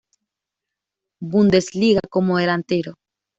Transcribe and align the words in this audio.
Bundesliga 1.33 2.01
como 2.09 2.39
delantero. 2.39 2.93